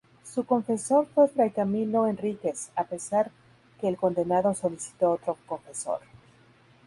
Su 0.23 0.45
confesor 0.45 1.05
fue 1.13 1.27
fray 1.27 1.51
Camilo 1.51 2.07
Henríquez, 2.07 2.71
a 2.75 2.85
pesar 2.85 3.29
que 3.79 3.87
el 3.87 3.97
condenado 3.97 4.55
solicitó 4.55 5.11
otro 5.11 5.37
confesor. 5.45 5.99